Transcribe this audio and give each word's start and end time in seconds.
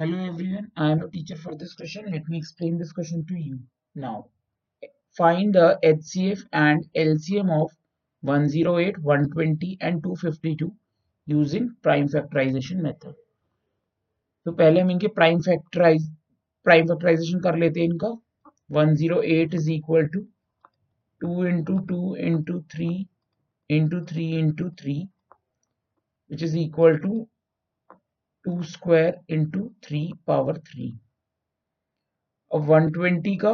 Hello 0.00 0.16
everyone, 0.16 0.70
I 0.78 0.92
am 0.92 1.00
your 1.00 1.10
teacher 1.10 1.36
for 1.36 1.54
this 1.54 1.74
question. 1.74 2.10
Let 2.10 2.26
me 2.26 2.38
explain 2.38 2.78
this 2.78 2.90
question 2.90 3.26
to 3.26 3.34
you. 3.34 3.58
Now, 3.94 4.28
find 5.14 5.54
the 5.54 5.78
HCF 5.84 6.40
and 6.54 6.86
LCM 6.96 7.50
of 7.50 7.70
108, 8.22 8.96
120 8.96 9.76
and 9.82 10.02
252 10.02 10.72
using 11.26 11.76
prime 11.82 12.08
factorization 12.08 12.80
method. 12.86 13.14
तो 14.44 14.52
पहले 14.52 14.80
हम 14.80 14.90
इनके 14.90 15.08
prime 15.18 15.40
factorise 15.48 16.08
prime 16.64 16.86
factorisation 16.92 17.40
कर 17.48 17.58
लेते 17.64 17.80
हैं 17.80 17.88
इनका 17.88 18.10
108 18.78 19.58
is 19.60 19.68
equal 19.76 20.08
to 20.14 20.22
2 21.26 21.34
into 21.50 21.76
2 21.92 22.14
into 22.30 22.62
3 22.76 22.88
into 23.78 24.00
3 24.14 24.30
into 24.38 24.70
3 24.80 24.96
which 26.30 26.46
is 26.48 26.56
equal 26.64 26.98
to 27.04 27.12
two 28.44 28.62
square 28.64 29.20
into 29.30 29.68
three 29.84 30.00
power 30.26 30.58
three. 30.66 30.88
अब 32.50 32.64
one 32.68 32.90
twenty 32.92 33.36
का 33.36 33.52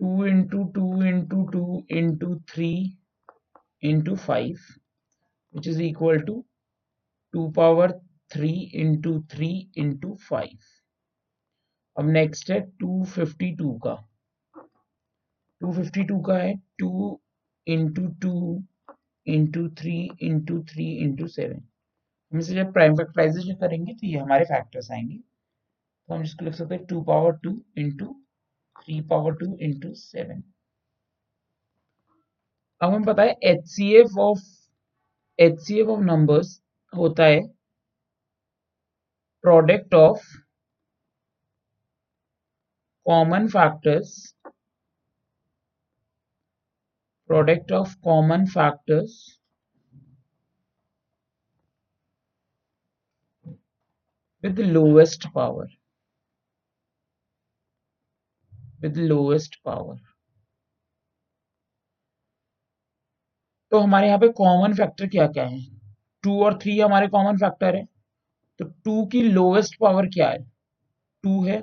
two 0.00 0.24
into 0.26 0.64
two 0.74 1.02
into 1.04 1.44
two 1.48 1.82
into 1.96 2.34
three 2.50 2.72
into 3.82 4.14
five 4.16 4.58
which 5.54 5.66
is 5.68 5.82
equal 5.82 6.20
to 6.20 6.44
two 7.34 7.48
power 7.50 7.92
three 8.30 8.50
into 8.82 9.18
three 9.30 9.48
into 9.76 10.14
five. 10.28 10.58
अब 11.96 12.08
next 12.10 12.50
है 12.50 12.60
two 12.80 13.04
fifty 13.04 13.54
two 13.56 13.72
का। 13.86 13.94
Two 15.60 15.72
fifty 15.72 16.04
two 16.04 16.20
का 16.20 16.36
है 16.38 16.54
two 16.78 17.20
into 17.66 18.06
two 18.22 18.32
into 19.26 19.68
three 19.80 19.96
into 20.22 20.62
three 20.64 20.86
into 20.98 21.26
seven. 21.28 21.60
हम 22.32 22.38
इसे 22.38 22.54
जब 22.54 22.72
prime 22.72 22.94
factorisation 22.96 23.54
करेंगे 23.56 23.92
तो 23.94 24.06
ये 24.06 24.18
हमारे 24.18 24.44
फैक्टर्स 24.44 24.90
आएँगे। 24.92 25.16
तो 25.16 26.14
हम 26.14 26.22
इसको 26.22 26.44
लिख 26.44 26.54
सकते 26.54 26.74
हैं 26.74 26.84
two 26.86 27.00
power 27.04 27.36
two 27.38 27.50
into 27.78 28.06
three 28.76 29.00
power 29.10 29.34
two 29.36 29.56
into 29.60 29.92
seven 29.96 30.42
अब 32.80 32.90
हमें 32.90 33.04
पता 33.04 33.22
है 33.22 33.36
H 33.44 33.66
C 33.66 33.92
F 33.96 34.18
of 34.20 34.40
H 35.38 35.60
C 35.60 35.80
F 35.80 35.88
of 35.88 36.00
numbers 36.02 36.60
होता 36.92 37.24
है 37.24 37.40
product 39.44 39.94
of 39.94 40.24
common 43.06 43.46
factors 43.48 44.12
product 47.30 47.72
of 47.72 47.94
common 48.04 48.44
factors 48.48 49.14
with 54.42 54.56
the 54.56 54.64
lowest 54.64 55.26
power. 55.32 55.68
With 58.82 58.96
lowest 58.96 59.58
power. 59.64 59.96
तो 63.72 63.78
हमारे 63.78 64.06
यहाँ 64.06 64.18
पे 64.18 64.28
कॉमन 64.38 64.74
फैक्टर 64.74 65.06
क्या 65.08 65.26
क्या 65.26 65.44
है? 65.46 65.60
टू 66.24 66.42
और 66.44 66.58
थ्री 66.62 66.78
हमारे 66.80 67.08
कॉमन 67.08 67.36
फैक्टर 67.38 67.76
है। 67.76 67.84
तो 68.60 68.64
टू 68.84 69.04
की 69.12 69.22
लोवेस्ट 69.22 69.76
पावर 69.80 70.06
क्या 70.06 70.28
है? 70.30 70.38
टू 71.24 71.42
है। 71.44 71.60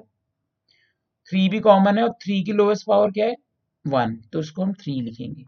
थ्री 1.30 1.48
भी 1.50 1.60
कॉमन 1.60 1.98
है 1.98 2.04
और 2.04 2.14
थ्री 2.24 2.44
की 2.44 2.52
लोवेस्ट 2.54 2.86
पावर 2.88 3.12
क्या 3.12 3.26
है? 3.28 3.36
वन 3.86 4.16
तो 4.34 4.40
उसको 4.40 4.64
हम 4.64 4.74
थ्री 4.74 5.00
लिखेंगे। 5.02 5.44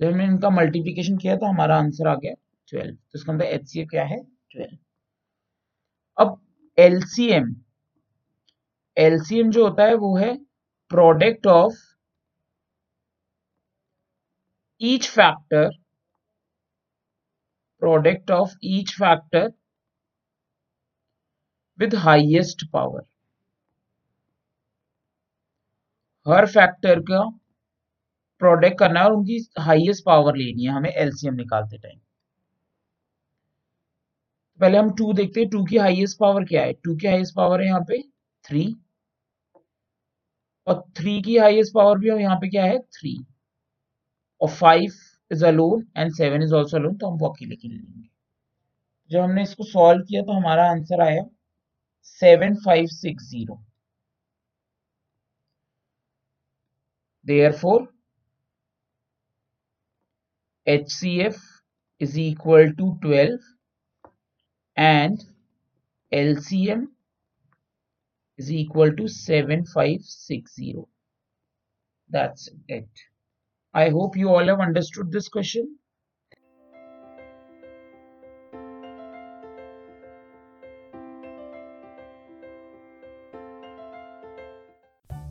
जब 0.00 0.10
हमने 0.12 0.24
इनका 0.24 0.50
मल्टीप्लीकेशन 0.50 1.16
किया 1.18 1.36
तो 1.36 1.46
हमारा 1.46 1.76
आंसर 1.78 2.08
आ 2.08 2.14
गया 2.14 2.34
ट्वेल्व 2.68 2.94
तो 2.94 3.18
इसका 3.18 3.32
मतलब 3.32 3.46
एच 3.46 3.72
क्या 3.90 4.04
है? 4.04 4.22
ट्वेल्व 4.52 4.76
अब 6.18 6.40
एलसीएम। 6.78 7.54
एलसीएम 8.96 9.50
जो 9.50 9.64
होता 9.68 9.84
है 9.84 9.94
वो 9.96 10.16
है 10.16 10.34
product 10.90 11.46
of 11.46 11.74
each 14.80 15.08
factor, 15.10 15.68
product 17.82 18.30
of 18.30 18.54
each 18.64 18.94
factor 18.94 19.50
with 21.78 21.94
highest 21.94 22.64
power. 22.72 23.02
Her 26.26 26.46
factor 26.46 27.00
का 27.00 27.20
प्रोडक्ट 28.40 28.78
करना 28.78 29.00
है 29.00 29.06
और 29.06 29.12
उनकी 29.12 29.38
हाईएस्ट 29.58 30.04
पावर 30.06 30.36
लेनी 30.36 30.64
है, 30.64 30.72
हमें 30.72 30.90
एलसीएम 30.90 31.34
निकालते 31.34 31.78
टाइम। 31.78 31.98
पहले 34.60 34.78
हम 34.78 34.90
टू 34.98 35.12
देखते 35.12 35.40
हैं 35.40 35.48
टू 35.50 35.64
की 35.64 35.76
हाईएस्ट 35.76 36.18
पावर 36.18 36.44
क्या 36.44 36.62
है? 36.62 36.72
टू 36.72 36.96
की 36.96 37.06
हाईएस्ट 37.06 37.34
पावर 37.36 37.60
है 37.60 37.66
यहाँ 37.66 37.80
पे 37.88 38.02
थ्री 38.44 38.64
और 40.66 40.82
थ्री 40.96 41.20
की 41.22 41.36
हाईएस्ट 41.38 41.74
पावर 41.74 41.98
भी 41.98 42.10
यहाँ 42.22 42.36
पे 42.40 42.48
क्या 42.50 42.64
है? 42.64 42.78
थ्री 42.80 43.16
और 44.40 44.48
five 44.50 44.92
is 45.30 45.44
alone 45.46 45.86
and 45.96 46.12
seven 46.14 46.42
is 46.42 46.54
also 46.54 46.76
alone 46.76 46.96
तो 46.98 47.10
हम 47.10 47.18
वो 47.18 47.28
अकेले 47.28 47.56
के 47.56 47.68
लेंगे। 47.68 48.08
जब 49.10 49.20
हमने 49.20 49.42
इसको 49.42 49.64
सॉल्व 49.64 50.04
किया 50.08 50.22
तो 50.22 50.32
हमारा 50.32 50.70
आंसर 50.70 51.02
आया 51.02 51.22
seven 52.20 52.54
five 52.64 52.86
six 52.96 53.24
zero 53.30 53.62
therefore 57.26 57.88
HCF 60.66 61.36
is 62.00 62.16
equal 62.18 62.72
to 62.78 62.86
12 63.02 63.55
and 64.76 65.24
LCM 66.12 66.88
is 68.38 68.50
equal 68.50 68.90
to 68.96 69.08
7560. 69.08 70.76
That's 72.08 72.48
it. 72.66 72.88
I 73.74 73.90
hope 73.90 74.16
you 74.16 74.30
all 74.30 74.46
have 74.46 74.60
understood 74.60 75.12
this 75.12 75.28
question. 75.28 75.78